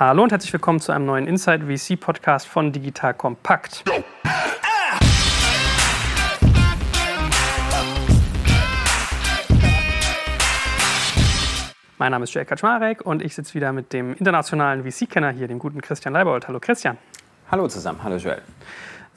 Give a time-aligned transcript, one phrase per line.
[0.00, 3.84] Hallo und herzlich willkommen zu einem neuen Inside VC Podcast von Digital Kompakt.
[11.98, 15.58] Mein Name ist Jay Kaczmarek und ich sitze wieder mit dem internationalen VC-Kenner hier, dem
[15.58, 16.48] guten Christian Leibold.
[16.48, 16.96] Hallo Christian.
[17.50, 18.40] Hallo zusammen, hallo Joel.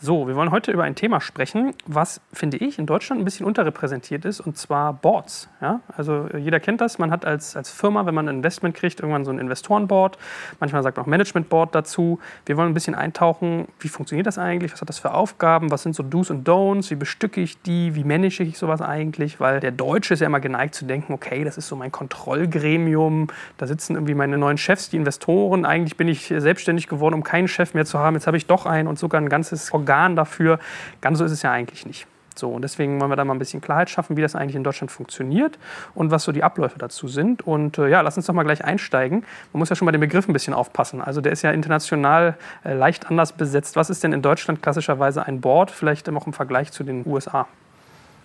[0.05, 3.45] So, wir wollen heute über ein Thema sprechen, was, finde ich, in Deutschland ein bisschen
[3.45, 5.47] unterrepräsentiert ist, und zwar Boards.
[5.61, 5.79] Ja?
[5.95, 8.99] Also äh, jeder kennt das, man hat als, als Firma, wenn man ein Investment kriegt,
[8.99, 10.17] irgendwann so ein Investorenboard,
[10.59, 12.19] manchmal sagt man auch Managementboard dazu.
[12.45, 15.83] Wir wollen ein bisschen eintauchen, wie funktioniert das eigentlich, was hat das für Aufgaben, was
[15.83, 19.61] sind so Do's und Don'ts, wie bestücke ich die, wie manage ich sowas eigentlich, weil
[19.61, 23.67] der Deutsche ist ja immer geneigt zu denken, okay, das ist so mein Kontrollgremium, da
[23.67, 27.73] sitzen irgendwie meine neuen Chefs, die Investoren, eigentlich bin ich selbstständig geworden, um keinen Chef
[27.73, 30.59] mehr zu haben, jetzt habe ich doch einen und sogar ein ganzes Organ Organ dafür.
[31.01, 32.07] Ganz so ist es ja eigentlich nicht.
[32.35, 34.63] So, und deswegen wollen wir da mal ein bisschen Klarheit schaffen, wie das eigentlich in
[34.63, 35.59] Deutschland funktioniert
[35.93, 37.45] und was so die Abläufe dazu sind.
[37.45, 39.23] Und äh, ja, lass uns doch mal gleich einsteigen.
[39.53, 40.99] Man muss ja schon bei dem Begriff ein bisschen aufpassen.
[40.99, 42.35] Also der ist ja international
[42.65, 43.75] äh, leicht anders besetzt.
[43.75, 47.45] Was ist denn in Deutschland klassischerweise ein Board, vielleicht auch im Vergleich zu den USA?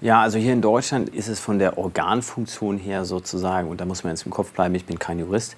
[0.01, 4.05] Ja, also hier in Deutschland ist es von der Organfunktion her sozusagen, und da muss
[4.05, 5.57] man jetzt im Kopf bleiben, ich bin kein Jurist,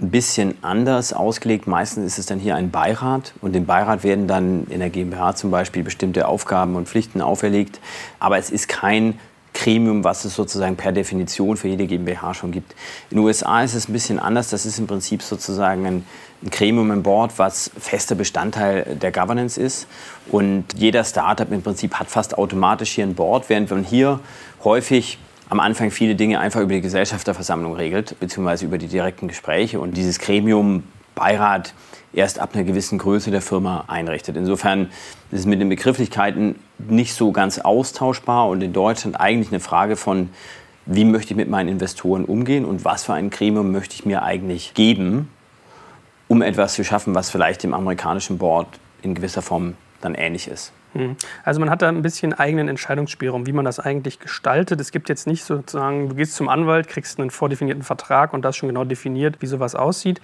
[0.00, 1.66] ein bisschen anders ausgelegt.
[1.66, 5.34] Meistens ist es dann hier ein Beirat und dem Beirat werden dann in der GmbH
[5.34, 7.80] zum Beispiel bestimmte Aufgaben und Pflichten auferlegt.
[8.18, 9.18] Aber es ist kein
[9.52, 12.72] Gremium, was es sozusagen per Definition für jede GmbH schon gibt.
[13.10, 14.48] In den USA ist es ein bisschen anders.
[14.48, 16.04] Das ist im Prinzip sozusagen ein,
[16.42, 19.86] ein Gremium im Board, was fester Bestandteil der Governance ist.
[20.30, 24.20] Und jeder Startup im Prinzip hat fast automatisch hier ein Board, während man hier
[24.64, 25.18] häufig
[25.50, 29.96] am Anfang viele Dinge einfach über die Gesellschafterversammlung regelt, beziehungsweise über die direkten Gespräche und
[29.96, 30.84] dieses Gremium,
[31.16, 31.74] Beirat,
[32.12, 34.36] erst ab einer gewissen Größe der Firma einrichtet.
[34.36, 34.90] Insofern
[35.32, 39.96] ist es mit den Begrifflichkeiten nicht so ganz austauschbar und in Deutschland eigentlich eine Frage
[39.96, 40.30] von,
[40.86, 44.22] wie möchte ich mit meinen Investoren umgehen und was für ein Gremium möchte ich mir
[44.22, 45.28] eigentlich geben,
[46.28, 48.68] um etwas zu schaffen, was vielleicht dem amerikanischen Board
[49.02, 50.72] in gewisser Form dann ähnlich ist.
[50.92, 51.16] Hm.
[51.44, 54.80] Also man hat da ein bisschen eigenen Entscheidungsspielraum, wie man das eigentlich gestaltet.
[54.80, 58.48] Es gibt jetzt nicht sozusagen, du gehst zum Anwalt, kriegst einen vordefinierten Vertrag und da
[58.48, 60.20] ist schon genau definiert, wie sowas aussieht.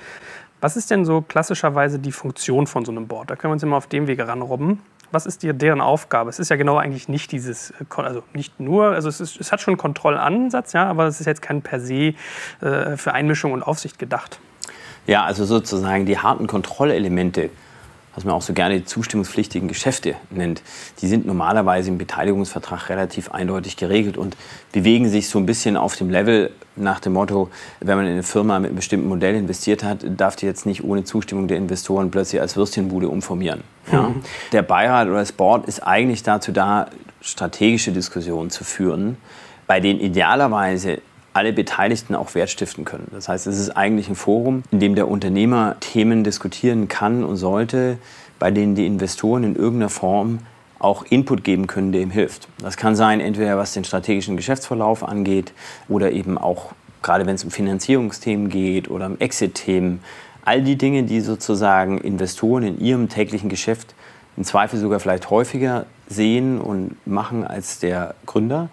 [0.61, 3.31] Was ist denn so klassischerweise die Funktion von so einem Board?
[3.31, 4.81] Da können wir uns immer auf dem Weg ranrobben.
[5.13, 6.31] Was ist dir deren Aufgabe?
[6.31, 9.53] Es ist ja genau eigentlich nicht dieses, äh, also nicht nur, also es, ist, es
[9.53, 12.15] hat schon einen Kontrollansatz, ja, aber es ist jetzt kein per se
[12.61, 14.41] äh, für Einmischung und Aufsicht gedacht.
[15.07, 17.51] Ja, also sozusagen die harten Kontrollelemente
[18.17, 20.63] was man auch so gerne die zustimmungspflichtigen Geschäfte nennt,
[21.01, 24.37] die sind normalerweise im Beteiligungsvertrag relativ eindeutig geregelt und
[24.73, 27.51] bewegen sich so ein bisschen auf dem Level nach dem Motto,
[27.81, 30.83] wenn man in eine Firma mit einem bestimmten Modell investiert hat, darf die jetzt nicht
[30.83, 33.63] ohne Zustimmung der Investoren plötzlich als Würstchenbude umformieren.
[33.93, 34.09] Ja?
[34.09, 34.23] Mhm.
[34.53, 36.89] Der Beirat oder das Board ist eigentlich dazu da,
[37.21, 39.17] strategische Diskussionen zu führen,
[39.67, 41.01] bei denen idealerweise
[41.37, 43.09] alle Beteiligten auch Wert stiften können.
[43.13, 47.37] Das heißt, es ist eigentlich ein Forum, in dem der Unternehmer Themen diskutieren kann und
[47.37, 47.99] sollte,
[48.39, 50.39] bei denen die Investoren in irgendeiner Form
[50.79, 52.49] auch Input geben können, der ihm hilft.
[52.59, 55.53] Das kann sein, entweder was den strategischen Geschäftsverlauf angeht
[55.89, 60.01] oder eben auch gerade wenn es um Finanzierungsthemen geht oder um Exit-Themen.
[60.45, 63.95] All die Dinge, die sozusagen Investoren in ihrem täglichen Geschäft
[64.37, 68.71] im Zweifel sogar vielleicht häufiger sehen und machen als der Gründer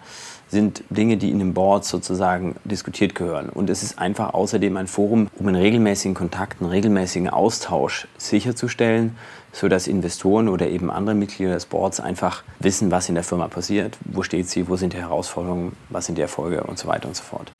[0.54, 3.48] sind Dinge, die in dem Board sozusagen diskutiert gehören.
[3.48, 9.16] Und es ist einfach außerdem ein Forum, um einen regelmäßigen Kontakt, einen regelmäßigen Austausch sicherzustellen,
[9.52, 13.98] sodass Investoren oder eben andere Mitglieder des Boards einfach wissen, was in der Firma passiert,
[14.04, 17.16] wo steht sie, wo sind die Herausforderungen, was sind die Erfolge und so weiter und
[17.16, 17.52] so fort.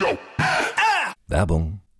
[1.27, 1.79] Werbung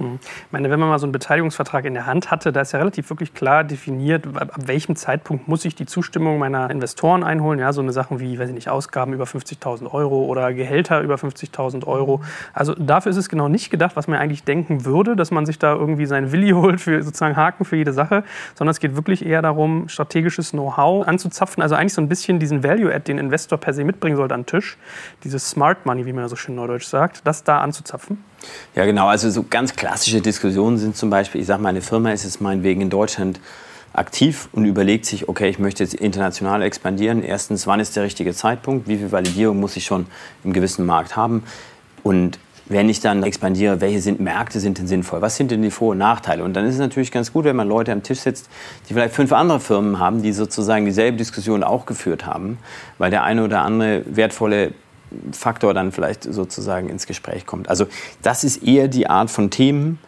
[0.00, 2.78] Ich meine, wenn man mal so einen Beteiligungsvertrag in der Hand hatte, da ist ja
[2.78, 7.58] relativ wirklich klar definiert, ab welchem Zeitpunkt muss ich die Zustimmung meiner Investoren einholen.
[7.58, 11.16] Ja, so eine Sachen wie, weiß ich nicht, Ausgaben über 50.000 Euro oder Gehälter über
[11.16, 12.20] 50.000 Euro.
[12.52, 15.58] Also dafür ist es genau nicht gedacht, was man eigentlich denken würde, dass man sich
[15.58, 18.24] da irgendwie seinen Willi holt für sozusagen Haken für jede Sache,
[18.54, 21.62] sondern es geht wirklich eher darum, strategisches Know-how anzuzapfen.
[21.62, 24.46] Also eigentlich so ein bisschen diesen Value-Add, den Investor per se mitbringen sollte an den
[24.46, 24.76] Tisch,
[25.24, 28.22] dieses Smart Money, wie man so schön neudeutsch sagt, das da anzuzapfen.
[28.74, 29.08] Ja, genau.
[29.08, 32.42] Also so ganz klassische Diskussionen sind zum Beispiel, ich sage mal, eine Firma ist jetzt
[32.42, 33.40] meinetwegen in Deutschland
[33.94, 37.22] aktiv und überlegt sich, okay, ich möchte jetzt international expandieren.
[37.22, 38.86] Erstens, wann ist der richtige Zeitpunkt?
[38.86, 40.04] Wie viel Validierung muss ich schon
[40.44, 41.42] im gewissen Markt haben?
[42.02, 45.22] Und wenn ich dann expandiere, welche sind Märkte sind denn sinnvoll?
[45.22, 46.44] Was sind denn die Vor- und Nachteile?
[46.44, 48.50] Und dann ist es natürlich ganz gut, wenn man Leute am Tisch sitzt,
[48.90, 52.58] die vielleicht fünf andere Firmen haben, die sozusagen dieselbe Diskussion auch geführt haben,
[52.98, 54.74] weil der eine oder andere wertvolle
[55.32, 57.68] Faktor dann vielleicht sozusagen ins Gespräch kommt.
[57.68, 57.86] Also
[58.22, 59.98] das ist eher die Art von Themen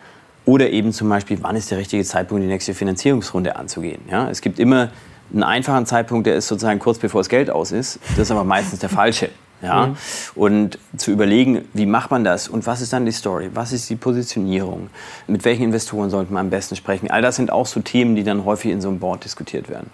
[0.47, 4.03] oder eben zum Beispiel, wann ist der richtige Zeitpunkt, die nächste Finanzierungsrunde anzugehen.
[4.11, 4.91] Ja, es gibt immer
[5.33, 8.01] einen einfachen Zeitpunkt, der ist sozusagen kurz bevor das Geld aus ist.
[8.11, 9.31] Das ist aber meistens der falsche.
[9.63, 9.89] Ja?
[9.89, 9.97] Mhm.
[10.37, 13.91] Und zu überlegen, wie macht man das und was ist dann die Story, was ist
[13.91, 14.89] die Positionierung,
[15.27, 17.11] mit welchen Investoren sollte man am besten sprechen.
[17.11, 19.91] All das sind auch so Themen, die dann häufig in so einem Board diskutiert werden.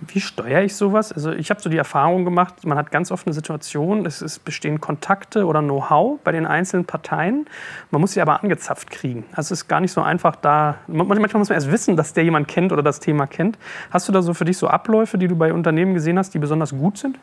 [0.00, 1.12] Wie steuere ich sowas?
[1.12, 4.44] Also ich habe so die Erfahrung gemacht, man hat ganz oft eine Situation, es ist,
[4.44, 7.46] bestehen Kontakte oder Know-how bei den einzelnen Parteien.
[7.90, 9.24] Man muss sie aber angezapft kriegen.
[9.32, 10.76] Also es ist gar nicht so einfach da.
[10.86, 13.58] Manchmal muss man erst wissen, dass der jemand kennt oder das Thema kennt.
[13.90, 16.38] Hast du da so für dich so Abläufe, die du bei Unternehmen gesehen hast, die
[16.38, 17.18] besonders gut sind?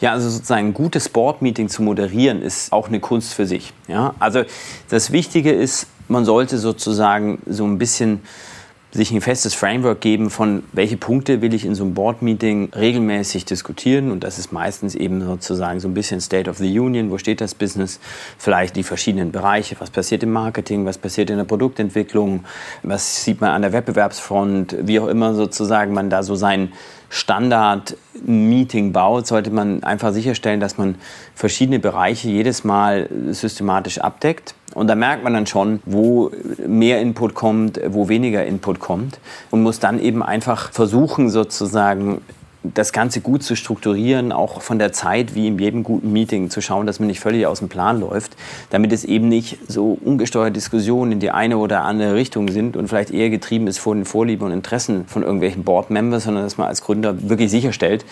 [0.00, 3.72] Ja, also sozusagen ein gutes Board-Meeting zu moderieren ist auch eine Kunst für sich.
[3.88, 4.14] Ja?
[4.18, 4.44] Also
[4.88, 8.22] das Wichtige ist, man sollte sozusagen so ein bisschen
[8.92, 13.46] sich ein festes Framework geben von, welche Punkte will ich in so einem Board-Meeting regelmäßig
[13.46, 14.10] diskutieren.
[14.10, 17.10] Und das ist meistens eben sozusagen so ein bisschen State of the Union.
[17.10, 18.00] Wo steht das Business?
[18.36, 19.76] Vielleicht die verschiedenen Bereiche.
[19.78, 20.84] Was passiert im Marketing?
[20.84, 22.44] Was passiert in der Produktentwicklung?
[22.82, 24.76] Was sieht man an der Wettbewerbsfront?
[24.82, 26.72] Wie auch immer sozusagen man da so sein
[27.08, 30.96] Standard-Meeting baut, sollte man einfach sicherstellen, dass man
[31.34, 34.54] verschiedene Bereiche jedes Mal systematisch abdeckt.
[34.74, 36.30] Und da merkt man dann schon, wo
[36.66, 39.18] mehr Input kommt, wo weniger Input kommt.
[39.50, 42.22] Und muss dann eben einfach versuchen, sozusagen
[42.64, 46.60] das Ganze gut zu strukturieren, auch von der Zeit wie in jedem guten Meeting zu
[46.60, 48.36] schauen, dass man nicht völlig aus dem Plan läuft,
[48.70, 52.88] damit es eben nicht so ungesteuerte Diskussionen in die eine oder andere Richtung sind und
[52.88, 56.68] vielleicht eher getrieben ist von den Vorlieben und Interessen von irgendwelchen Board-Members, sondern dass man
[56.68, 58.04] als Gründer wirklich sicherstellt,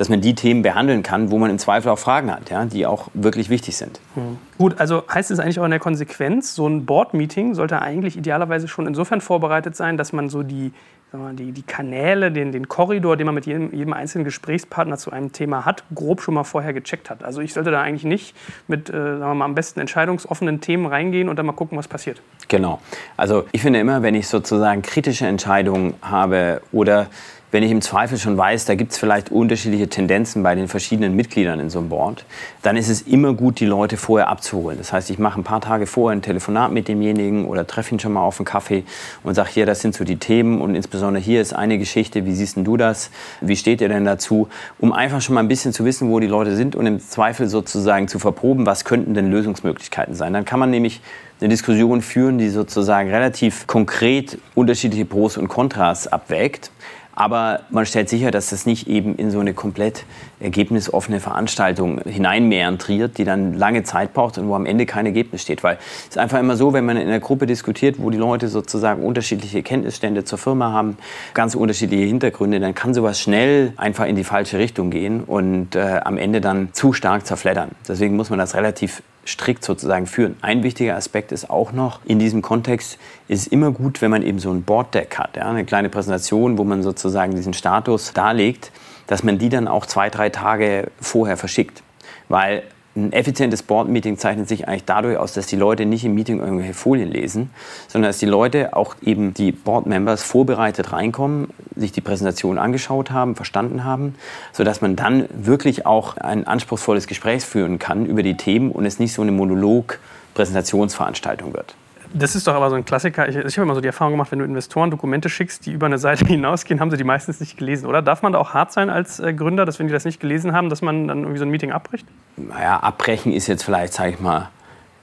[0.00, 2.86] dass man die Themen behandeln kann, wo man im Zweifel auch Fragen hat, ja, die
[2.86, 4.00] auch wirklich wichtig sind.
[4.14, 4.38] Mhm.
[4.56, 8.66] Gut, also heißt es eigentlich auch in der Konsequenz, so ein Board-Meeting sollte eigentlich idealerweise
[8.66, 10.72] schon insofern vorbereitet sein, dass man so die
[11.12, 15.10] mal, die, die Kanäle, den, den Korridor, den man mit jedem, jedem einzelnen Gesprächspartner zu
[15.10, 17.22] einem Thema hat, grob schon mal vorher gecheckt hat.
[17.22, 18.34] Also ich sollte da eigentlich nicht
[18.68, 21.88] mit, äh, sagen wir mal, am besten entscheidungsoffenen Themen reingehen und dann mal gucken, was
[21.88, 22.22] passiert.
[22.48, 22.80] Genau.
[23.18, 27.08] Also ich finde immer, wenn ich sozusagen kritische Entscheidungen habe oder
[27.52, 31.16] wenn ich im Zweifel schon weiß, da gibt es vielleicht unterschiedliche Tendenzen bei den verschiedenen
[31.16, 32.24] Mitgliedern in so einem Board,
[32.62, 34.78] dann ist es immer gut, die Leute vorher abzuholen.
[34.78, 37.98] Das heißt, ich mache ein paar Tage vorher ein Telefonat mit demjenigen oder treffe ihn
[37.98, 38.84] schon mal auf einen Kaffee
[39.24, 42.34] und sage, hier, das sind so die Themen und insbesondere hier ist eine Geschichte, wie
[42.34, 43.10] siehst du das?
[43.40, 44.48] Wie steht ihr denn dazu?
[44.78, 47.48] Um einfach schon mal ein bisschen zu wissen, wo die Leute sind und im Zweifel
[47.48, 50.32] sozusagen zu verproben, was könnten denn Lösungsmöglichkeiten sein.
[50.32, 51.00] Dann kann man nämlich
[51.40, 56.70] eine Diskussion führen, die sozusagen relativ konkret unterschiedliche Pros und Kontras abwägt
[57.14, 60.04] aber man stellt sicher, dass das nicht eben in so eine komplett
[60.40, 65.62] ergebnisoffene Veranstaltung hineinmeandriert, die dann lange Zeit braucht und wo am Ende kein Ergebnis steht.
[65.62, 68.48] Weil es ist einfach immer so, wenn man in einer Gruppe diskutiert, wo die Leute
[68.48, 70.96] sozusagen unterschiedliche Kenntnisstände zur Firma haben,
[71.34, 76.00] ganz unterschiedliche Hintergründe, dann kann sowas schnell einfach in die falsche Richtung gehen und äh,
[76.04, 77.70] am Ende dann zu stark zerfleddern.
[77.86, 80.36] Deswegen muss man das relativ strikt sozusagen führen.
[80.42, 84.22] Ein wichtiger Aspekt ist auch noch, in diesem Kontext ist es immer gut, wenn man
[84.22, 88.12] eben so ein Board Deck hat, ja, eine kleine Präsentation, wo man sozusagen diesen Status
[88.12, 88.72] darlegt,
[89.06, 91.82] dass man die dann auch zwei, drei Tage vorher verschickt.
[92.28, 92.62] Weil
[93.06, 96.74] ein effizientes Board-Meeting zeichnet sich eigentlich dadurch aus, dass die Leute nicht im Meeting irgendwelche
[96.74, 97.48] Folien lesen,
[97.88, 103.36] sondern dass die Leute, auch eben die Board-Members, vorbereitet reinkommen, sich die Präsentation angeschaut haben,
[103.36, 104.14] verstanden haben,
[104.52, 108.98] sodass man dann wirklich auch ein anspruchsvolles Gespräch führen kann über die Themen und es
[108.98, 111.74] nicht so eine Monolog-Präsentationsveranstaltung wird.
[112.12, 113.28] Das ist doch aber so ein Klassiker.
[113.28, 115.86] Ich, ich habe immer so die Erfahrung gemacht, wenn du Investoren Dokumente schickst, die über
[115.86, 118.02] eine Seite hinausgehen, haben sie die meistens nicht gelesen, oder?
[118.02, 120.52] Darf man da auch hart sein als äh, Gründer, dass wenn die das nicht gelesen
[120.52, 122.06] haben, dass man dann irgendwie so ein Meeting abbricht?
[122.36, 124.48] Naja, abbrechen ist jetzt vielleicht, sage ich mal,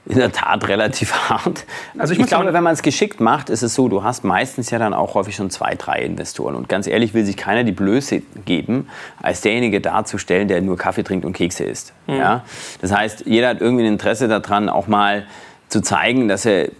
[0.06, 1.64] in der Tat relativ hart.
[1.96, 4.70] Also ich, ich glaube, wenn man es geschickt macht, ist es so, du hast meistens
[4.70, 6.54] ja dann auch häufig schon zwei, drei Investoren.
[6.54, 8.88] Und ganz ehrlich will sich keiner die Blöße geben,
[9.22, 11.92] als derjenige darzustellen, der nur Kaffee trinkt und Kekse isst.
[12.06, 12.16] Mhm.
[12.16, 12.44] Ja?
[12.80, 15.26] Das heißt, jeder hat irgendwie ein Interesse daran, auch mal
[15.68, 16.70] zu zeigen, dass er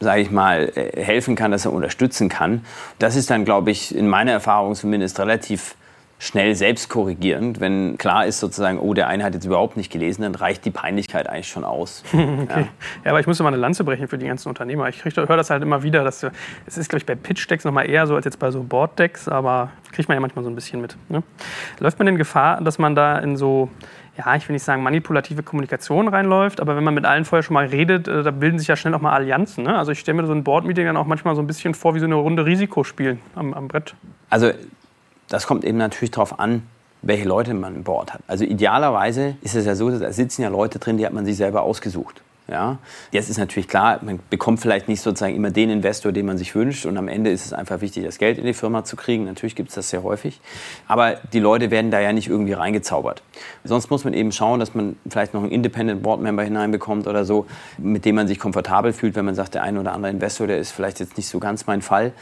[0.00, 2.64] sage ich mal, äh, helfen kann, dass er unterstützen kann.
[2.98, 5.76] Das ist dann, glaube ich, in meiner Erfahrung zumindest relativ
[6.18, 7.60] schnell selbstkorrigierend.
[7.60, 10.70] Wenn klar ist sozusagen, oh, der eine hat jetzt überhaupt nicht gelesen, dann reicht die
[10.70, 12.02] Peinlichkeit eigentlich schon aus.
[12.12, 12.46] okay.
[12.48, 12.58] ja.
[13.04, 13.10] ja.
[13.10, 14.88] aber ich muss mal eine Lanze brechen für die ganzen Unternehmer.
[14.88, 16.24] Ich höre das halt immer wieder, dass
[16.66, 19.70] es ist, glaube ich, bei Pitch-Decks nochmal eher so als jetzt bei so Board-Decks, aber
[19.92, 20.96] kriegt man ja manchmal so ein bisschen mit.
[21.08, 21.22] Ne?
[21.80, 23.68] Läuft man in Gefahr, dass man da in so
[24.16, 27.54] ja, ich will nicht sagen manipulative Kommunikation reinläuft, aber wenn man mit allen vorher schon
[27.54, 29.64] mal redet, äh, da bilden sich ja schnell auch mal Allianzen.
[29.64, 29.76] Ne?
[29.76, 32.00] Also ich stelle mir so ein Board-Meeting dann auch manchmal so ein bisschen vor wie
[32.00, 33.94] so eine Runde Risikospielen am, am Brett.
[34.30, 34.50] Also
[35.28, 36.62] das kommt eben natürlich darauf an,
[37.02, 38.20] welche Leute man im Board hat.
[38.26, 41.36] Also idealerweise ist es ja so, da sitzen ja Leute drin, die hat man sich
[41.36, 42.22] selber ausgesucht.
[42.48, 42.78] Ja,
[43.10, 46.54] jetzt ist natürlich klar, man bekommt vielleicht nicht sozusagen immer den Investor, den man sich
[46.54, 46.86] wünscht.
[46.86, 49.24] Und am Ende ist es einfach wichtig, das Geld in die Firma zu kriegen.
[49.24, 50.40] Natürlich gibt es das sehr häufig.
[50.86, 53.24] Aber die Leute werden da ja nicht irgendwie reingezaubert.
[53.64, 57.24] Sonst muss man eben schauen, dass man vielleicht noch einen Independent Board Member hineinbekommt oder
[57.24, 57.46] so,
[57.78, 60.58] mit dem man sich komfortabel fühlt, wenn man sagt, der eine oder andere Investor, der
[60.58, 62.12] ist vielleicht jetzt nicht so ganz mein Fall.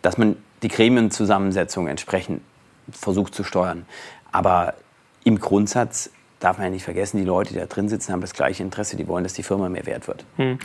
[0.00, 2.40] Dass man die Gremienzusammensetzung entsprechend
[2.90, 3.84] versucht zu steuern.
[4.32, 4.72] Aber
[5.24, 8.32] im Grundsatz darf man ja nicht vergessen, die Leute, die da drin sitzen, haben das
[8.32, 8.96] gleiche Interesse.
[8.96, 10.24] Die wollen, dass die Firma mehr wert wird.
[10.36, 10.58] Hm.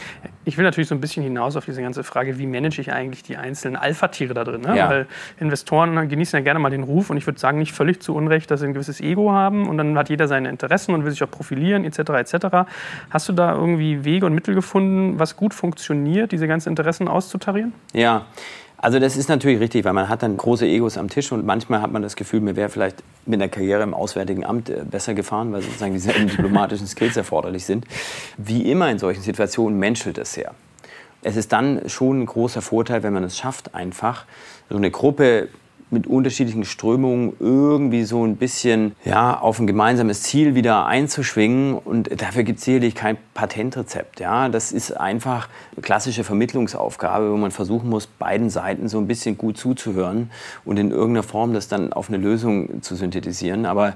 [0.46, 3.24] Ich will natürlich so ein bisschen hinaus auf diese ganze Frage, wie manage ich eigentlich
[3.24, 4.62] die einzelnen Alpha-Tiere da drin?
[4.62, 4.77] Ne?
[4.77, 4.89] Ja.
[4.89, 8.15] Weil Investoren genießen ja gerne mal den Ruf und ich würde sagen, nicht völlig zu
[8.15, 11.12] Unrecht, dass sie ein gewisses Ego haben und dann hat jeder seine Interessen und will
[11.12, 12.00] sich auch profilieren etc.
[12.00, 12.70] etc.
[13.10, 17.74] Hast du da irgendwie Wege und Mittel gefunden, was gut funktioniert, diese ganzen Interessen auszutarieren?
[17.94, 18.25] Ja,
[18.86, 21.82] also das ist natürlich richtig, weil man hat dann große Egos am Tisch und manchmal
[21.82, 25.15] hat man das Gefühl, mir wäre vielleicht mit einer Karriere im Auswärtigen Amt äh, besser
[25.15, 27.88] gefahren, weil sozusagen dieselben diplomatischen Skills erforderlich sind.
[28.38, 30.54] Wie immer in solchen Situationen menschelt es sehr.
[31.24, 34.25] Es ist dann schon ein großer Vorteil, wenn man es schafft, einfach
[34.70, 35.48] so eine Gruppe
[35.92, 41.77] mit unterschiedlichen Strömungen irgendwie so ein bisschen ja, auf ein gemeinsames Ziel wieder einzuschwingen.
[41.77, 44.20] Und dafür gibt es sicherlich kein Patentrezept.
[44.20, 44.50] Ja?
[44.50, 49.38] Das ist einfach eine klassische Vermittlungsaufgabe, wo man versuchen muss, beiden Seiten so ein bisschen
[49.38, 50.32] gut zuzuhören
[50.65, 53.65] und in irgendeiner Form das dann auf eine Lösung zu synthetisieren.
[53.65, 53.96] Aber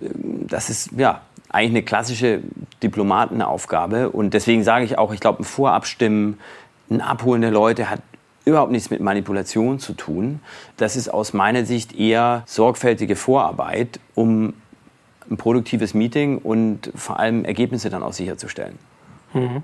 [0.00, 2.40] ähm, das ist ja eigentlich eine klassische
[2.82, 4.10] Diplomatenaufgabe.
[4.10, 6.38] Und deswegen sage ich auch, ich glaube, ein Vorabstimmen,
[6.90, 8.00] ein Abholen der Leute hat
[8.46, 10.40] überhaupt nichts mit Manipulation zu tun.
[10.78, 14.54] Das ist aus meiner Sicht eher sorgfältige Vorarbeit, um
[15.28, 18.78] ein produktives Meeting und vor allem Ergebnisse dann auch sicherzustellen.
[19.34, 19.62] Mhm.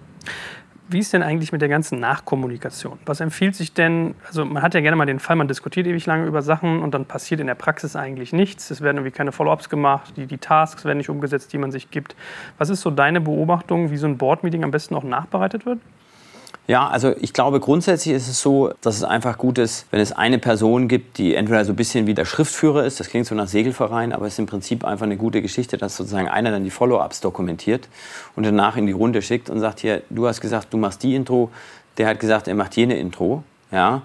[0.89, 2.99] Wie ist denn eigentlich mit der ganzen Nachkommunikation?
[3.07, 4.15] Was empfiehlt sich denn?
[4.27, 6.93] Also man hat ja gerne mal den Fall, man diskutiert ewig lange über Sachen und
[6.93, 8.71] dann passiert in der Praxis eigentlich nichts.
[8.71, 11.91] Es werden irgendwie keine Follow-ups gemacht, die, die Tasks werden nicht umgesetzt, die man sich
[11.91, 12.17] gibt.
[12.59, 15.79] Was ist so deine Beobachtung, wie so ein Board-Meeting am besten auch nachbereitet wird?
[16.69, 20.13] Ja, also ich glaube grundsätzlich ist es so, dass es einfach gut ist, wenn es
[20.13, 23.35] eine Person gibt, die entweder so ein bisschen wie der Schriftführer ist, das klingt so
[23.35, 26.63] nach Segelverein, aber es ist im Prinzip einfach eine gute Geschichte, dass sozusagen einer dann
[26.63, 27.89] die Follow-ups dokumentiert
[28.37, 31.17] und danach in die Runde schickt und sagt hier, du hast gesagt, du machst die
[31.17, 31.51] Intro,
[31.99, 33.43] der hat gesagt, er macht jene Intro,
[33.73, 34.03] ja.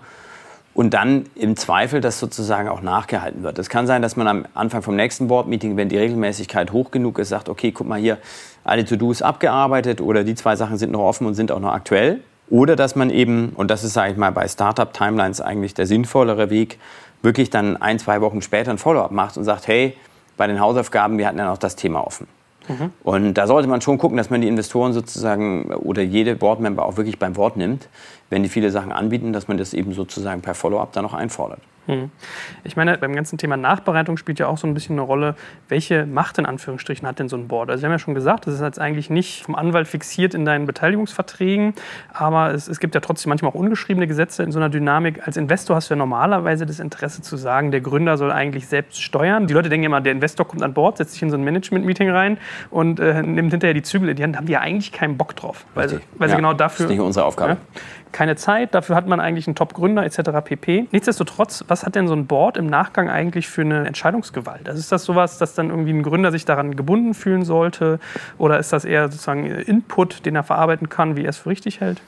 [0.73, 3.57] Und dann im Zweifel, dass sozusagen auch nachgehalten wird.
[3.57, 7.17] Es kann sein, dass man am Anfang vom nächsten Board-Meeting, wenn die Regelmäßigkeit hoch genug
[7.17, 8.19] ist, sagt, okay, guck mal hier,
[8.63, 12.21] alle To-Dos abgearbeitet oder die zwei Sachen sind noch offen und sind auch noch aktuell.
[12.49, 16.49] Oder dass man eben, und das ist, sage ich mal, bei Startup-Timelines eigentlich der sinnvollere
[16.49, 16.79] Weg,
[17.21, 19.97] wirklich dann ein, zwei Wochen später ein Follow-up macht und sagt, hey,
[20.37, 22.27] bei den Hausaufgaben, wir hatten ja noch das Thema offen.
[22.67, 22.91] Mhm.
[23.03, 26.97] Und da sollte man schon gucken, dass man die Investoren sozusagen oder jede Boardmember auch
[26.97, 27.87] wirklich beim Wort nimmt,
[28.29, 31.59] wenn die viele Sachen anbieten, dass man das eben sozusagen per Follow-up dann noch einfordert.
[31.87, 32.11] Hm.
[32.63, 35.35] Ich meine, beim ganzen Thema Nachbereitung spielt ja auch so ein bisschen eine Rolle,
[35.69, 37.69] welche Macht in Anführungsstrichen hat denn so ein Board?
[37.69, 40.45] Also Sie haben ja schon gesagt, das ist jetzt eigentlich nicht vom Anwalt fixiert in
[40.45, 41.73] deinen Beteiligungsverträgen,
[42.13, 45.25] aber es, es gibt ja trotzdem manchmal auch ungeschriebene Gesetze in so einer Dynamik.
[45.25, 49.01] Als Investor hast du ja normalerweise das Interesse zu sagen, der Gründer soll eigentlich selbst
[49.01, 49.47] steuern.
[49.47, 52.09] Die Leute denken immer, der Investor kommt an Bord, setzt sich in so ein Management-Meeting
[52.09, 52.37] rein
[52.69, 54.35] und äh, nimmt hinterher die Zügel in die Hand.
[54.35, 56.85] Da haben die ja eigentlich keinen Bock drauf, weil, sie, weil ja, sie genau dafür...
[56.85, 57.51] Das ist nicht unsere Aufgabe.
[57.51, 57.57] Ja,
[58.11, 60.31] keine Zeit, dafür hat man eigentlich einen Top-Gründer etc.
[60.43, 60.87] pp.
[60.91, 64.67] Nichtsdestotrotz, was hat denn so ein Board im Nachgang eigentlich für eine Entscheidungsgewalt?
[64.67, 67.99] Also ist das sowas, dass dann irgendwie ein Gründer sich daran gebunden fühlen sollte?
[68.37, 71.81] Oder ist das eher sozusagen Input, den er verarbeiten kann, wie er es für richtig
[71.81, 72.01] hält?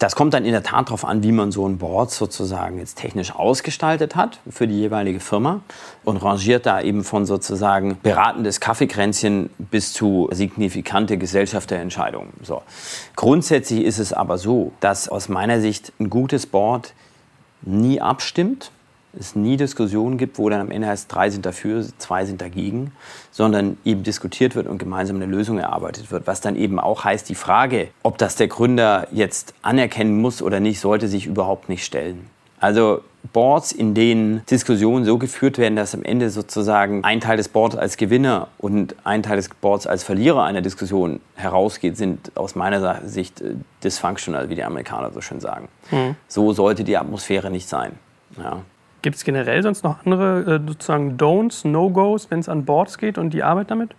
[0.00, 2.96] Das kommt dann in der Tat darauf an, wie man so ein Board sozusagen jetzt
[2.96, 5.60] technisch ausgestaltet hat für die jeweilige Firma
[6.04, 12.32] und rangiert da eben von sozusagen beratendes Kaffeekränzchen bis zu signifikante Gesellschafterentscheidungen.
[12.42, 12.62] So.
[13.14, 16.94] Grundsätzlich ist es aber so, dass aus meiner Sicht ein gutes Board
[17.60, 18.70] nie abstimmt,
[19.18, 22.92] es nie Diskussionen gibt, wo dann am Ende heißt, drei sind dafür, zwei sind dagegen,
[23.30, 26.26] sondern eben diskutiert wird und gemeinsam eine Lösung erarbeitet wird.
[26.26, 30.60] Was dann eben auch heißt, die Frage, ob das der Gründer jetzt anerkennen muss oder
[30.60, 32.26] nicht, sollte sich überhaupt nicht stellen.
[32.60, 33.02] Also
[33.32, 37.76] Boards, in denen Diskussionen so geführt werden, dass am Ende sozusagen ein Teil des Boards
[37.76, 43.06] als Gewinner und ein Teil des Boards als Verlierer einer Diskussion herausgeht, sind aus meiner
[43.06, 45.68] Sicht äh, dysfunctional, wie die Amerikaner so schön sagen.
[45.90, 46.16] Mhm.
[46.28, 47.92] So sollte die Atmosphäre nicht sein.
[48.38, 48.62] Ja.
[49.02, 53.18] Gibt es generell sonst noch andere äh, sozusagen Don'ts, No-Gos, wenn es an Boards geht
[53.18, 53.90] und die Arbeit damit?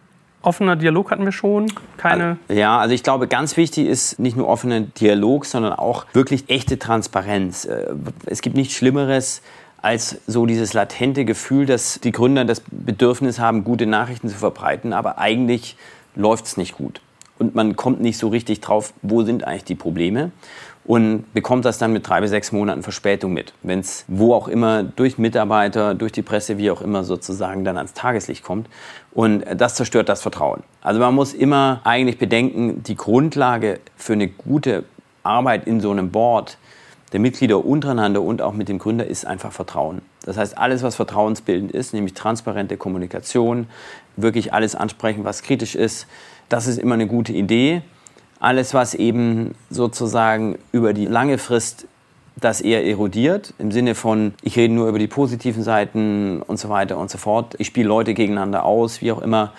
[0.43, 2.37] Offener Dialog hatten wir schon, keine.
[2.49, 6.79] Ja, also ich glaube, ganz wichtig ist nicht nur offener Dialog, sondern auch wirklich echte
[6.79, 7.65] Transparenz.
[7.65, 7.93] Äh,
[8.25, 9.41] es gibt nichts Schlimmeres
[9.81, 14.93] als so dieses latente Gefühl, dass die Gründer das Bedürfnis haben, gute Nachrichten zu verbreiten,
[14.93, 15.75] aber eigentlich
[16.15, 17.01] läuft es nicht gut.
[17.39, 20.31] Und man kommt nicht so richtig drauf, wo sind eigentlich die Probleme
[20.83, 23.53] und bekommt das dann mit drei bis sechs Monaten Verspätung mit.
[23.61, 27.77] Wenn es wo auch immer durch Mitarbeiter, durch die Presse, wie auch immer sozusagen dann
[27.77, 28.67] ans Tageslicht kommt.
[29.13, 30.63] Und das zerstört das Vertrauen.
[30.81, 34.83] Also man muss immer eigentlich bedenken, die Grundlage für eine gute
[35.23, 36.57] Arbeit in so einem Board
[37.11, 40.01] der Mitglieder untereinander und auch mit dem Gründer ist einfach Vertrauen.
[40.23, 43.67] Das heißt, alles, was vertrauensbildend ist, nämlich transparente Kommunikation,
[44.15, 46.07] wirklich alles ansprechen, was kritisch ist,
[46.47, 47.81] das ist immer eine gute Idee.
[48.41, 51.87] Alles, was eben sozusagen über die lange Frist
[52.35, 56.67] das eher erodiert, im Sinne von, ich rede nur über die positiven Seiten und so
[56.67, 57.53] weiter und so fort.
[57.59, 59.53] Ich spiele Leute gegeneinander aus, wie auch immer.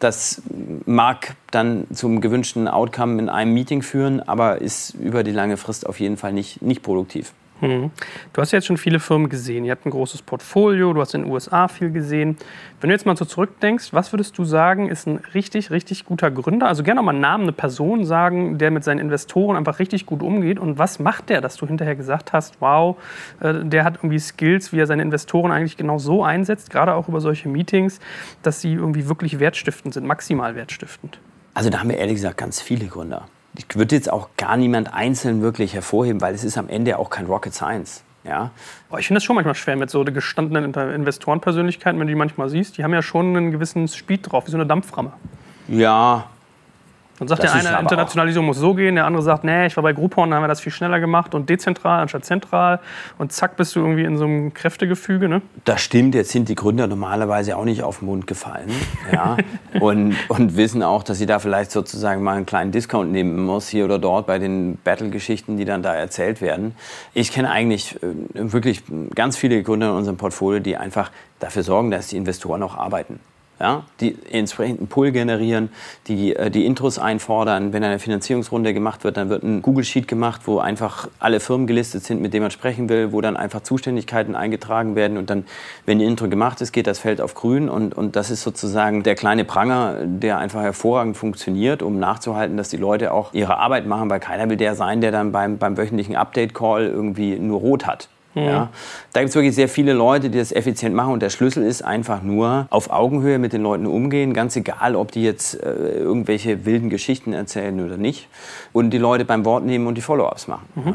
[0.00, 0.42] Das
[0.84, 5.86] mag dann zum gewünschten Outcome in einem Meeting führen, aber ist über die lange Frist
[5.86, 7.32] auf jeden Fall nicht, nicht produktiv.
[7.62, 7.92] Mhm.
[8.32, 9.64] Du hast jetzt schon viele Firmen gesehen.
[9.64, 12.36] Ihr habt ein großes Portfolio, du hast in den USA viel gesehen.
[12.80, 16.32] Wenn du jetzt mal so zurückdenkst, was würdest du sagen, ist ein richtig, richtig guter
[16.32, 16.66] Gründer?
[16.66, 20.22] Also gerne mal einen Namen, eine Person sagen, der mit seinen Investoren einfach richtig gut
[20.22, 20.58] umgeht.
[20.58, 22.96] Und was macht der, dass du hinterher gesagt hast, wow,
[23.40, 27.08] äh, der hat irgendwie Skills, wie er seine Investoren eigentlich genau so einsetzt, gerade auch
[27.08, 28.00] über solche Meetings,
[28.42, 31.20] dass sie irgendwie wirklich wertstiftend sind, maximal wertstiftend?
[31.54, 34.92] Also da haben wir ehrlich gesagt ganz viele Gründer ich würde jetzt auch gar niemand
[34.92, 38.02] einzeln wirklich hervorheben, weil es ist am Ende auch kein Rocket Science.
[38.24, 38.50] Ja.
[38.88, 42.48] Aber ich finde das schon manchmal schwer mit so gestandenen Investorenpersönlichkeiten, wenn du die manchmal
[42.48, 42.78] siehst.
[42.78, 45.12] Die haben ja schon einen gewissen Speed drauf, wie so eine Dampframme.
[45.68, 46.30] Ja,
[47.22, 49.82] dann sagt das der eine, Internationalisierung muss so gehen, der andere sagt, nee, ich war
[49.82, 52.80] bei Groupon, da haben wir das viel schneller gemacht und dezentral anstatt zentral.
[53.18, 55.28] Und zack, bist du irgendwie in so einem Kräftegefüge.
[55.28, 55.42] Ne?
[55.64, 58.70] Das stimmt, jetzt sind die Gründer normalerweise auch nicht auf den Mund gefallen.
[59.12, 59.36] ja,
[59.80, 63.68] und, und wissen auch, dass sie da vielleicht sozusagen mal einen kleinen Discount nehmen muss,
[63.68, 66.74] hier oder dort bei den Battle-Geschichten, die dann da erzählt werden.
[67.14, 68.82] Ich kenne eigentlich äh, wirklich
[69.14, 71.10] ganz viele Gründer in unserem Portfolio, die einfach
[71.40, 73.20] dafür sorgen, dass die Investoren auch arbeiten
[73.62, 75.70] ja, die entsprechenden Pull generieren,
[76.08, 77.72] die äh, die Intros einfordern.
[77.72, 81.68] Wenn eine Finanzierungsrunde gemacht wird, dann wird ein Google Sheet gemacht, wo einfach alle Firmen
[81.68, 85.44] gelistet sind, mit denen man sprechen will, wo dann einfach Zuständigkeiten eingetragen werden und dann,
[85.86, 89.04] wenn die Intro gemacht ist, geht das Feld auf grün und, und das ist sozusagen
[89.04, 93.86] der kleine Pranger, der einfach hervorragend funktioniert, um nachzuhalten, dass die Leute auch ihre Arbeit
[93.86, 97.86] machen, weil keiner will der sein, der dann beim, beim wöchentlichen Update-Call irgendwie nur rot
[97.86, 98.08] hat.
[98.34, 98.42] Mhm.
[98.42, 98.68] Ja.
[99.12, 101.12] Da gibt es wirklich sehr viele Leute, die das effizient machen.
[101.12, 105.12] Und der Schlüssel ist einfach nur auf Augenhöhe mit den Leuten umgehen, ganz egal, ob
[105.12, 108.28] die jetzt äh, irgendwelche wilden Geschichten erzählen oder nicht.
[108.72, 110.66] Und die Leute beim Wort nehmen und die Follow-ups machen.
[110.74, 110.86] Mhm.
[110.86, 110.94] Ja.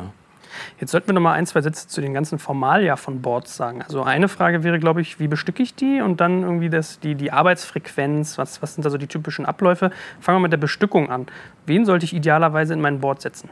[0.79, 3.81] Jetzt sollten wir noch mal ein, zwei Sätze zu den ganzen Formalia von Boards sagen.
[3.81, 6.01] Also eine Frage wäre, glaube ich, wie bestücke ich die?
[6.01, 9.91] Und dann irgendwie das, die, die Arbeitsfrequenz, was, was sind da so die typischen Abläufe?
[10.19, 11.27] Fangen wir mit der Bestückung an.
[11.65, 13.49] Wen sollte ich idealerweise in mein Board setzen?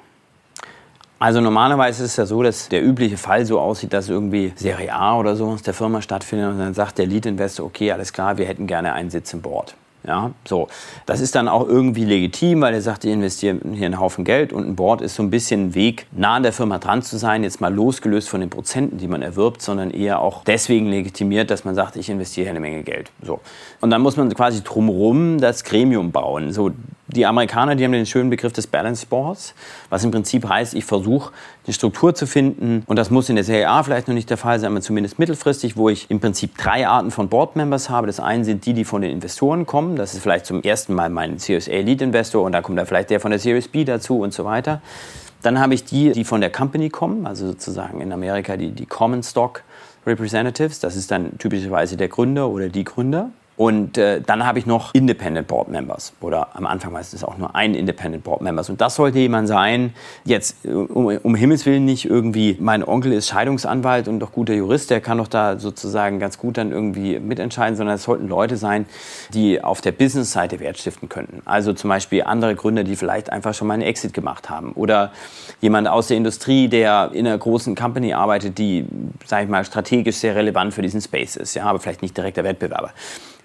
[1.17, 4.93] Also normalerweise ist es ja so, dass der übliche Fall so aussieht, dass irgendwie Serie
[4.93, 8.37] A oder so aus der Firma stattfindet und dann sagt der Lead-Investor, okay, alles klar,
[8.37, 9.75] wir hätten gerne einen Sitz im Board.
[10.07, 10.67] Ja, so.
[11.07, 14.53] Das ist dann auch irgendwie legitim, weil er sagt, ich investiere hier einen Haufen Geld
[14.53, 17.17] und ein Board ist so ein bisschen ein Weg, nah an der Firma dran zu
[17.17, 21.49] sein, jetzt mal losgelöst von den Prozenten, die man erwirbt, sondern eher auch deswegen legitimiert,
[21.49, 23.09] dass man sagt, ich investiere hier eine Menge Geld.
[23.23, 23.39] So.
[23.81, 26.51] Und dann muss man quasi drumherum das Gremium bauen.
[26.51, 26.71] So,
[27.07, 29.53] die Amerikaner, die haben den schönen Begriff des Balance Boards,
[29.89, 31.31] was im Prinzip heißt, ich versuche
[31.65, 34.37] eine Struktur zu finden und das muss in der Serie A vielleicht noch nicht der
[34.37, 38.07] Fall sein, aber zumindest mittelfristig, wo ich im Prinzip drei Arten von Board Members habe.
[38.07, 41.09] Das eine sind die, die von den Investoren kommen, das ist vielleicht zum ersten Mal
[41.09, 43.85] mein Series A Lead Investor und dann kommt da vielleicht der von der Series B
[43.85, 44.81] dazu und so weiter.
[45.43, 48.87] Dann habe ich die, die von der Company kommen, also sozusagen in Amerika die, die
[48.87, 49.61] Common Stock
[50.07, 53.29] Representatives, das ist dann typischerweise der Gründer oder die Gründer.
[53.57, 57.55] Und äh, dann habe ich noch Independent Board Members oder am Anfang meistens auch nur
[57.55, 58.69] ein Independent Board Members.
[58.69, 59.93] Und das sollte jemand sein,
[60.25, 64.89] jetzt um, um Himmels Willen nicht irgendwie, mein Onkel ist Scheidungsanwalt und doch guter Jurist,
[64.89, 68.85] der kann doch da sozusagen ganz gut dann irgendwie mitentscheiden, sondern es sollten Leute sein,
[69.33, 71.41] die auf der Business-Seite Wert stiften könnten.
[71.45, 75.13] Also zum Beispiel andere Gründer, die vielleicht einfach schon mal einen Exit gemacht haben oder
[75.61, 78.85] jemand aus der Industrie, der in einer großen Company arbeitet, die,
[79.25, 82.35] sage ich mal, strategisch sehr relevant für diesen Space ist, ja, aber vielleicht nicht direkt
[82.35, 82.91] der Wettbewerber.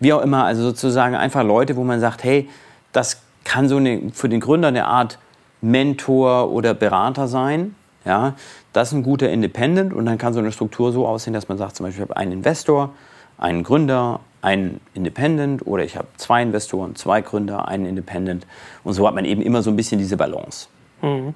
[0.01, 2.49] Wie auch immer, also sozusagen einfach Leute, wo man sagt, hey,
[2.93, 5.19] das kann so eine, für den Gründer eine Art
[5.61, 8.35] Mentor oder Berater sein, ja,
[8.73, 11.59] Das ist ein guter Independent und dann kann so eine Struktur so aussehen, dass man
[11.59, 12.95] sagt, zum Beispiel, ich habe einen Investor,
[13.37, 18.47] einen Gründer, einen Independent oder ich habe zwei Investoren, zwei Gründer, einen Independent
[18.85, 20.69] und so hat man eben immer so ein bisschen diese Balance.
[21.03, 21.35] Mhm.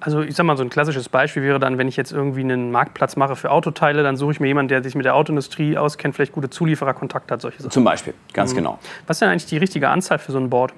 [0.00, 2.70] Also ich sag mal, so ein klassisches Beispiel wäre dann, wenn ich jetzt irgendwie einen
[2.70, 6.14] Marktplatz mache für Autoteile, dann suche ich mir jemanden, der sich mit der Autoindustrie auskennt,
[6.14, 7.70] vielleicht gute Zuliefererkontakte hat, solche Sachen.
[7.70, 8.56] Zum Beispiel, ganz mhm.
[8.56, 8.78] genau.
[9.06, 10.72] Was ist denn eigentlich die richtige Anzahl für so ein Board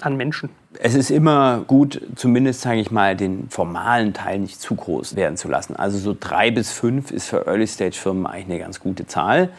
[0.00, 0.50] an Menschen?
[0.78, 5.36] Es ist immer gut, zumindest sage ich mal, den formalen Teil nicht zu groß werden
[5.36, 5.74] zu lassen.
[5.74, 9.50] Also so drei bis fünf ist für Early-Stage-Firmen eigentlich eine ganz gute Zahl.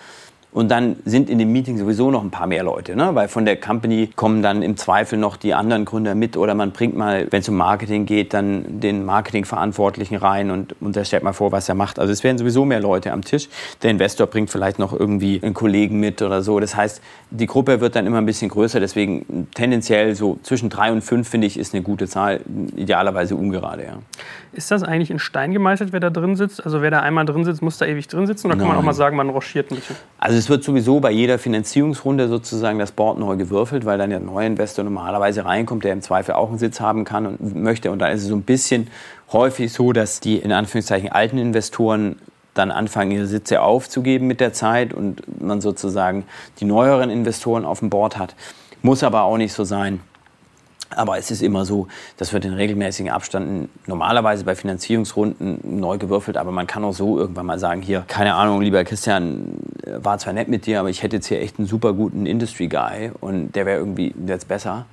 [0.53, 3.13] Und dann sind in dem Meeting sowieso noch ein paar mehr Leute, ne?
[3.13, 6.71] weil von der Company kommen dann im Zweifel noch die anderen Gründer mit oder man
[6.71, 11.33] bringt mal, wenn es um Marketing geht, dann den Marketingverantwortlichen rein und, der stellt mal
[11.33, 11.99] vor, was er macht.
[11.99, 13.49] Also es werden sowieso mehr Leute am Tisch.
[13.83, 16.60] Der Investor bringt vielleicht noch irgendwie einen Kollegen mit oder so.
[16.60, 18.79] Das heißt, die Gruppe wird dann immer ein bisschen größer.
[18.79, 22.39] Deswegen tendenziell so zwischen drei und fünf, finde ich, ist eine gute Zahl.
[22.75, 23.99] Idealerweise ungerade, ja.
[24.53, 26.65] Ist das eigentlich in Stein gemeißelt, wer da drin sitzt?
[26.65, 28.47] Also wer da einmal drin sitzt, muss da ewig drin sitzen?
[28.47, 28.69] Oder kann Nein.
[28.69, 29.95] man auch mal sagen, man rochiert ein bisschen?
[30.17, 34.19] Also es wird sowieso bei jeder Finanzierungsrunde sozusagen das Board neu gewürfelt, weil dann der
[34.19, 37.91] neue Investor normalerweise reinkommt, der im Zweifel auch einen Sitz haben kann und möchte.
[37.91, 38.88] Und dann ist es so ein bisschen
[39.32, 42.17] häufig so, dass die in Anführungszeichen alten Investoren
[42.54, 46.26] dann anfangen, ihre Sitze aufzugeben mit der Zeit und man sozusagen
[46.60, 48.36] die neueren Investoren auf dem Board hat.
[48.82, 50.00] Muss aber auch nicht so sein.
[50.89, 56.38] Aber es ist immer so, das wird in regelmäßigen Abständen normalerweise bei Finanzierungsrunden neu gewürfelt.
[56.38, 60.34] Aber man kann auch so irgendwann mal sagen, hier, keine Ahnung, lieber Christian, war zwar
[60.34, 63.56] nett mit dir, aber ich hätte jetzt hier echt einen super guten Industry Guy und
[63.56, 64.86] der wäre irgendwie jetzt besser.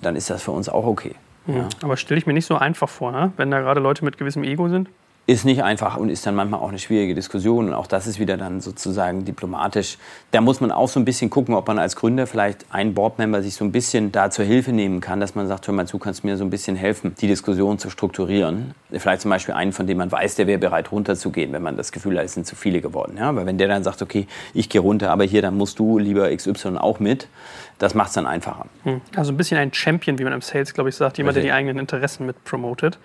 [0.00, 1.14] Dann ist das für uns auch okay.
[1.46, 1.56] Mhm.
[1.56, 1.68] Ja.
[1.82, 3.32] Aber stelle ich mir nicht so einfach vor, ne?
[3.36, 4.88] wenn da gerade Leute mit gewissem Ego sind?
[5.24, 7.68] Ist nicht einfach und ist dann manchmal auch eine schwierige Diskussion.
[7.68, 9.96] Und auch das ist wieder dann sozusagen diplomatisch.
[10.32, 13.40] Da muss man auch so ein bisschen gucken, ob man als Gründer vielleicht ein Boardmember
[13.40, 15.98] sich so ein bisschen da zur Hilfe nehmen kann, dass man sagt, hör mal zu,
[15.98, 18.74] kannst du mir so ein bisschen helfen, die Diskussion zu strukturieren.
[18.90, 21.92] Vielleicht zum Beispiel einen, von dem man weiß, der wäre bereit runterzugehen, wenn man das
[21.92, 23.16] Gefühl hat, es sind zu viele geworden.
[23.16, 23.28] Ja?
[23.28, 26.34] Aber wenn der dann sagt, okay, ich gehe runter, aber hier, dann musst du lieber
[26.34, 27.28] XY auch mit,
[27.78, 28.66] das macht es dann einfacher.
[28.82, 29.00] Hm.
[29.14, 31.52] Also ein bisschen ein Champion, wie man im Sales, glaube ich, sagt, jemand, der die
[31.52, 32.98] eigenen Interessen mit promotet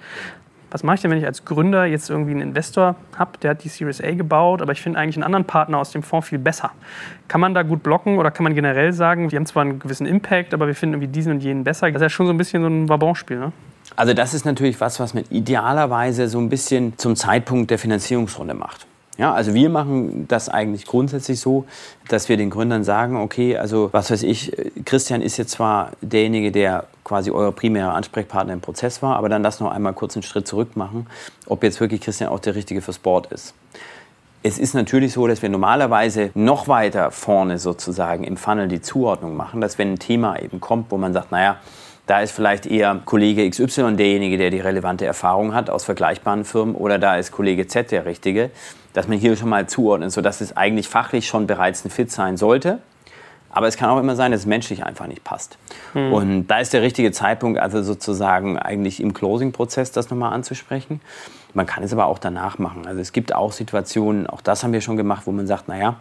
[0.71, 3.63] was mache ich denn, wenn ich als Gründer jetzt irgendwie einen Investor habe, der hat
[3.63, 6.39] die Series A gebaut, aber ich finde eigentlich einen anderen Partner aus dem Fonds viel
[6.39, 6.71] besser.
[7.27, 10.05] Kann man da gut blocken oder kann man generell sagen, wir haben zwar einen gewissen
[10.05, 11.87] Impact, aber wir finden irgendwie diesen und jenen besser?
[11.87, 13.51] Das ist ja schon so ein bisschen so ein Wabonspiel, ne?
[13.95, 18.53] Also das ist natürlich was, was man idealerweise so ein bisschen zum Zeitpunkt der Finanzierungsrunde
[18.53, 18.85] macht.
[19.17, 21.65] Ja, also wir machen das eigentlich grundsätzlich so,
[22.07, 26.51] dass wir den Gründern sagen, okay, also was weiß ich, Christian ist jetzt zwar derjenige,
[26.51, 30.23] der quasi euer primärer Ansprechpartner im Prozess war, aber dann lass noch einmal kurz einen
[30.23, 31.07] Schritt zurück machen,
[31.47, 33.55] ob jetzt wirklich Christian auch der Richtige fürs Board ist.
[34.43, 39.35] Es ist natürlich so, dass wir normalerweise noch weiter vorne sozusagen im Funnel die Zuordnung
[39.35, 41.57] machen, dass wenn ein Thema eben kommt, wo man sagt, naja,
[42.07, 46.73] da ist vielleicht eher Kollege XY derjenige, der die relevante Erfahrung hat aus vergleichbaren Firmen
[46.73, 48.49] oder da ist Kollege Z der Richtige,
[48.93, 52.37] dass man hier schon mal zuordnet, sodass es eigentlich fachlich schon bereits ein Fit sein
[52.37, 52.79] sollte.
[53.49, 55.57] Aber es kann auch immer sein, dass es menschlich einfach nicht passt.
[55.93, 56.13] Hm.
[56.13, 61.01] Und da ist der richtige Zeitpunkt, also sozusagen eigentlich im Closing-Prozess das nochmal anzusprechen.
[61.53, 62.85] Man kann es aber auch danach machen.
[62.85, 65.95] Also es gibt auch Situationen, auch das haben wir schon gemacht, wo man sagt, naja,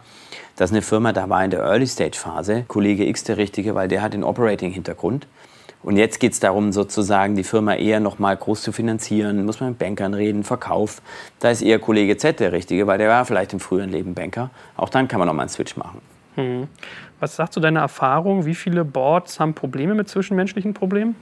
[0.55, 4.01] das ist eine Firma, da war in der Early-Stage-Phase Kollege X der Richtige, weil der
[4.01, 5.27] hat den Operating-Hintergrund.
[5.87, 9.45] Und jetzt geht es darum, sozusagen die Firma eher noch mal groß zu finanzieren.
[9.45, 11.01] Muss man mit Bankern reden, Verkauf.
[11.39, 14.49] Da ist eher Kollege Z der Richtige, weil der war vielleicht im früheren Leben Banker.
[14.75, 16.01] Auch dann kann man noch mal einen Switch machen.
[16.35, 16.67] Hm.
[17.21, 18.45] Was sagst du deiner Erfahrung?
[18.45, 21.15] Wie viele Boards haben Probleme mit zwischenmenschlichen Problemen?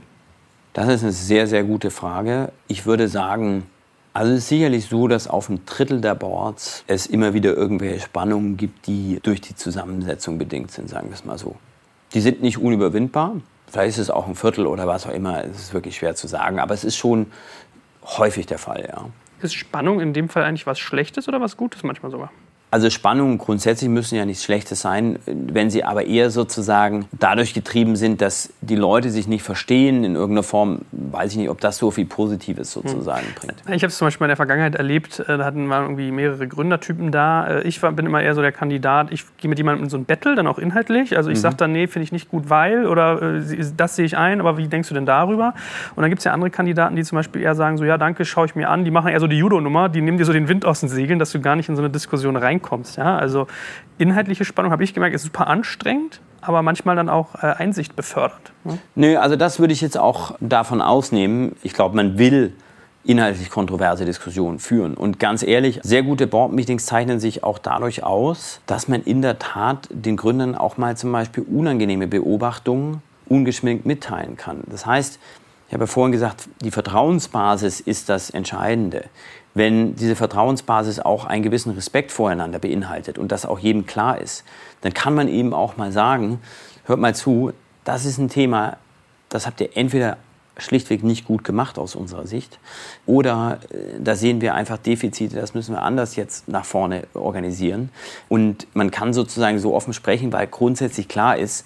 [0.73, 2.51] Das ist eine sehr, sehr gute Frage.
[2.67, 3.67] Ich würde sagen,
[4.13, 7.99] also es ist sicherlich so, dass auf einem Drittel der Boards es immer wieder irgendwelche
[7.99, 11.55] Spannungen gibt, die durch die Zusammensetzung bedingt sind, sagen wir es mal so.
[12.15, 13.35] Die sind nicht unüberwindbar,
[13.75, 15.43] Vielleicht ist es auch ein Viertel oder was auch immer.
[15.43, 16.59] Es ist wirklich schwer zu sagen.
[16.59, 17.29] Aber es ist schon
[18.05, 19.09] häufig der Fall, ja.
[19.41, 22.31] Ist Spannung in dem Fall eigentlich was Schlechtes oder was Gutes manchmal sogar?
[22.75, 27.95] Also Spannungen grundsätzlich müssen ja nichts Schlechtes sein, wenn sie aber eher sozusagen dadurch getrieben
[27.95, 31.77] sind, dass die Leute sich nicht verstehen in irgendeiner Form, weiß ich nicht, ob das
[31.77, 33.33] so viel Positives sozusagen hm.
[33.35, 33.63] bringt.
[33.73, 36.49] Ich habe es zum Beispiel in der Vergangenheit erlebt, äh, da hatten wir irgendwie mehrere
[36.49, 37.47] Gründertypen da.
[37.47, 39.95] Äh, ich war, bin immer eher so der Kandidat, ich gehe mit jemandem in so
[39.95, 41.15] ein Battle, dann auch inhaltlich.
[41.15, 41.43] Also ich mhm.
[41.43, 43.41] sage dann, nee, finde ich nicht gut, weil oder äh,
[43.77, 45.53] das sehe ich ein, aber wie denkst du denn darüber?
[45.95, 48.25] Und dann gibt es ja andere Kandidaten, die zum Beispiel eher sagen, so ja, danke,
[48.25, 48.83] schaue ich mir an.
[48.83, 51.19] Die machen eher so die Judo-Nummer, die nehmen dir so den Wind aus den Segeln,
[51.19, 52.97] dass du gar nicht in so eine Diskussion reinkommst reinkommst.
[52.97, 53.17] Ja?
[53.17, 53.47] Also
[53.97, 58.51] inhaltliche Spannung, habe ich gemerkt, ist super anstrengend, aber manchmal dann auch äh, Einsicht befördert.
[58.63, 58.79] Ne?
[58.95, 61.55] Nö, also das würde ich jetzt auch davon ausnehmen.
[61.63, 62.53] Ich glaube, man will
[63.03, 64.95] inhaltlich kontroverse Diskussionen führen.
[64.95, 69.37] Und ganz ehrlich, sehr gute Board-Meetings zeichnen sich auch dadurch aus, dass man in der
[69.37, 74.63] Tat den Gründern auch mal zum Beispiel unangenehme Beobachtungen ungeschminkt mitteilen kann.
[74.67, 75.19] Das heißt,
[75.67, 79.05] ich habe ja vorhin gesagt, die Vertrauensbasis ist das Entscheidende
[79.55, 84.43] wenn diese Vertrauensbasis auch einen gewissen Respekt voreinander beinhaltet und das auch jedem klar ist,
[84.81, 86.39] dann kann man eben auch mal sagen,
[86.85, 87.53] hört mal zu,
[87.85, 88.77] das ist ein Thema,
[89.29, 90.17] das habt ihr entweder
[90.57, 92.59] schlichtweg nicht gut gemacht aus unserer Sicht.
[93.05, 97.89] Oder äh, da sehen wir einfach Defizite, das müssen wir anders jetzt nach vorne organisieren.
[98.29, 101.65] Und man kann sozusagen so offen sprechen, weil grundsätzlich klar ist,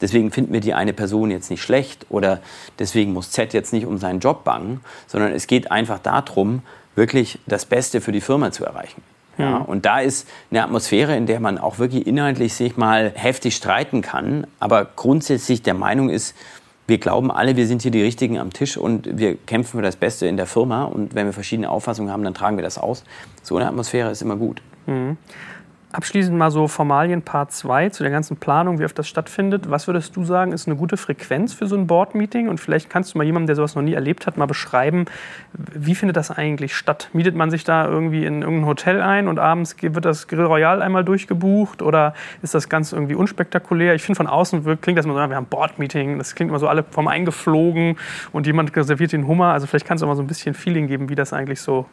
[0.00, 2.40] deswegen finden wir die eine Person jetzt nicht schlecht oder
[2.78, 6.62] deswegen muss Z jetzt nicht um seinen Job bangen, sondern es geht einfach darum,
[6.98, 9.02] wirklich das Beste für die Firma zu erreichen.
[9.38, 13.54] Ja, und da ist eine Atmosphäre, in der man auch wirklich inhaltlich sich mal heftig
[13.54, 16.34] streiten kann, aber grundsätzlich der Meinung ist,
[16.88, 19.96] wir glauben alle, wir sind hier die Richtigen am Tisch und wir kämpfen für das
[19.96, 20.84] Beste in der Firma.
[20.84, 23.04] Und wenn wir verschiedene Auffassungen haben, dann tragen wir das aus.
[23.42, 24.62] So eine Atmosphäre ist immer gut.
[24.86, 25.18] Mhm.
[25.90, 29.70] Abschließend mal so Formalien Part 2 zu der ganzen Planung, wie oft das stattfindet.
[29.70, 32.48] Was würdest du sagen, ist eine gute Frequenz für so ein Board-Meeting?
[32.48, 35.06] Und vielleicht kannst du mal jemandem, der sowas noch nie erlebt hat, mal beschreiben,
[35.54, 37.08] wie findet das eigentlich statt?
[37.14, 40.82] Mietet man sich da irgendwie in irgendein Hotel ein und abends wird das Grill Royal
[40.82, 41.80] einmal durchgebucht?
[41.80, 43.94] Oder ist das ganz irgendwie unspektakulär?
[43.94, 46.68] Ich finde, von außen klingt das immer so, wir haben Board-Meeting, das klingt immer so
[46.68, 47.96] alle vom eingeflogen
[48.32, 49.54] und jemand reserviert den Hummer.
[49.54, 51.86] Also vielleicht kannst du mal so ein bisschen Feeling geben, wie das eigentlich so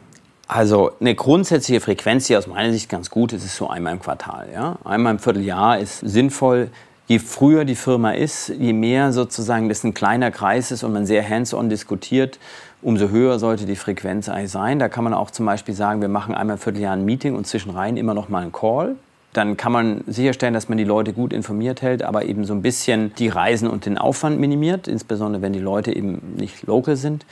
[0.48, 4.00] also eine grundsätzliche Frequenz, die aus meiner Sicht ganz gut ist, ist so einmal im
[4.00, 4.48] Quartal.
[4.52, 4.76] Ja?
[4.84, 6.70] Einmal im Vierteljahr ist sinnvoll.
[7.08, 11.06] Je früher die Firma ist, je mehr sozusagen das ein kleiner Kreis ist und man
[11.06, 12.38] sehr hands-on diskutiert,
[12.82, 14.78] umso höher sollte die Frequenz eigentlich sein.
[14.78, 17.46] Da kann man auch zum Beispiel sagen, wir machen einmal im Vierteljahr ein Meeting und
[17.46, 18.96] zwischenrein immer noch mal einen Call.
[19.32, 22.62] Dann kann man sicherstellen, dass man die Leute gut informiert hält, aber eben so ein
[22.62, 27.26] bisschen die Reisen und den Aufwand minimiert, insbesondere wenn die Leute eben nicht local sind.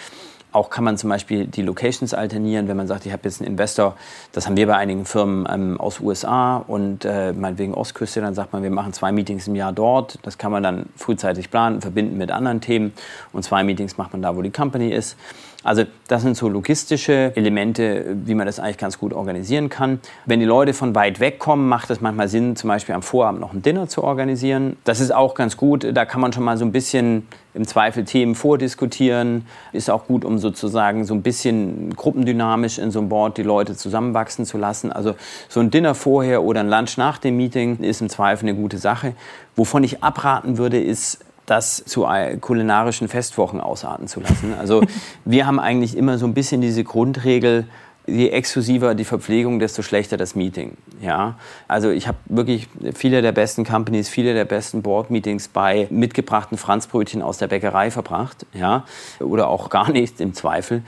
[0.55, 3.51] Auch kann man zum Beispiel die Locations alternieren, wenn man sagt, ich habe jetzt einen
[3.51, 3.97] Investor,
[4.31, 8.53] das haben wir bei einigen Firmen ähm, aus USA und äh, meinetwegen Ostküste, dann sagt
[8.53, 10.21] man, wir machen zwei Meetings im Jahr dort.
[10.23, 12.93] Das kann man dann frühzeitig planen, verbinden mit anderen Themen
[13.33, 15.17] und zwei Meetings macht man da, wo die Company ist.
[15.65, 19.99] Also das sind so logistische Elemente, wie man das eigentlich ganz gut organisieren kann.
[20.27, 23.41] Wenn die Leute von weit weg kommen, macht es manchmal Sinn, zum Beispiel am Vorabend
[23.41, 24.77] noch ein Dinner zu organisieren.
[24.85, 25.87] Das ist auch ganz gut.
[25.95, 29.47] Da kann man schon mal so ein bisschen im Zweifel Themen vordiskutieren.
[29.73, 33.75] Ist auch gut, um sozusagen so ein bisschen gruppendynamisch in so einem Board die Leute
[33.75, 34.93] zusammenwachsen zu lassen.
[34.93, 35.15] Also
[35.49, 38.77] so ein Dinner vorher oder ein Lunch nach dem Meeting ist im Zweifel eine gute
[38.77, 39.15] Sache.
[39.57, 42.07] Wovon ich abraten würde, ist das zu
[42.41, 44.55] kulinarischen Festwochen ausarten zu lassen.
[44.59, 44.83] Also
[45.25, 47.67] wir haben eigentlich immer so ein bisschen diese Grundregel,
[48.07, 50.77] je exklusiver die Verpflegung, desto schlechter das Meeting.
[51.01, 56.59] Ja, also ich habe wirklich viele der besten Companies, viele der besten Board-Meetings bei mitgebrachten
[56.59, 58.85] Franzbrötchen aus der Bäckerei verbracht, ja,
[59.21, 60.83] oder auch gar nicht im Zweifel.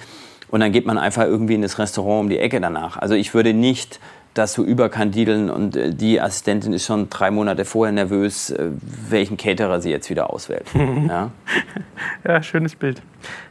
[0.48, 2.96] Und dann geht man einfach irgendwie in das Restaurant um die Ecke danach.
[2.98, 3.98] Also ich würde nicht
[4.38, 8.70] das so überkandideln und äh, die Assistentin ist schon drei Monate vorher nervös, äh,
[9.08, 10.66] welchen Caterer sie jetzt wieder auswählt.
[11.08, 11.30] ja.
[12.24, 13.02] ja, schönes Bild.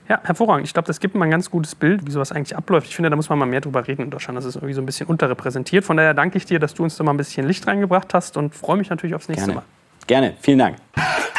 [0.08, 0.68] Ja, hervorragend.
[0.68, 2.88] Ich glaube, das gibt mal ein ganz gutes Bild, wie sowas eigentlich abläuft.
[2.88, 4.38] Ich finde, da muss man mal mehr drüber reden in Deutschland.
[4.38, 5.84] Das ist irgendwie so ein bisschen unterrepräsentiert.
[5.84, 8.38] Von daher danke ich dir, dass du uns da mal ein bisschen Licht reingebracht hast
[8.38, 9.62] und freue mich natürlich aufs nächste Gerne.
[9.62, 9.66] Mal.
[10.08, 10.78] Gerne, vielen Dank.